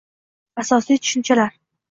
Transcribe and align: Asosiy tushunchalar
Asosiy 0.63 0.99
tushunchalar 1.03 1.55